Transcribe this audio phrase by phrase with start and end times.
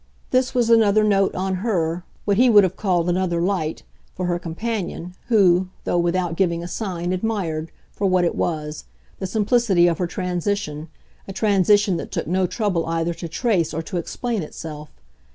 [0.31, 3.83] This was another note on her what he would have called another light
[4.15, 8.85] for her companion, who, though without giving a sign, admired, for what it was,
[9.19, 10.89] the simplicity of her transition,
[11.27, 14.89] a transition that took no trouble either to trace or to explain itself.